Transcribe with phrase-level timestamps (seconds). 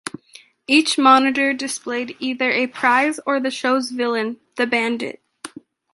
[0.65, 5.21] Each monitor displayed either a prize or the show's villain, the bandit.